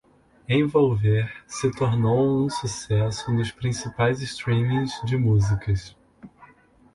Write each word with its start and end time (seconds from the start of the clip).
Envolver 0.49 1.29
se 1.45 1.69
tornou 1.69 2.43
um 2.43 2.49
sucesso 2.49 3.31
nos 3.31 3.51
principais 3.51 4.19
streamings 4.23 4.99
de 5.05 5.15
músicas 5.15 5.95